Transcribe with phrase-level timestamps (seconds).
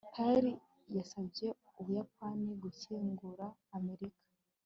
[0.13, 0.53] perry
[0.97, 1.47] yasabye
[1.79, 3.45] ubuyapani gukingura
[3.77, 4.21] amerika